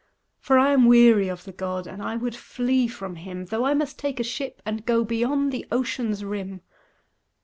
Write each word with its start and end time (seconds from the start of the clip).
For 0.39 0.57
I 0.57 0.71
am 0.71 0.87
weary 0.87 1.27
of 1.29 1.43
the 1.43 1.51
god, 1.51 1.85
And 1.85 2.01
I 2.01 2.15
would 2.15 2.35
flee 2.35 2.87
from 2.87 3.17
him 3.17 3.45
Tho' 3.45 3.65
I 3.65 3.75
must 3.75 3.99
take 3.99 4.19
a 4.19 4.23
ship 4.23 4.59
and 4.65 4.83
go 4.83 5.03
Beyond 5.03 5.51
the 5.51 5.67
ocean's 5.71 6.25
rim. 6.25 6.61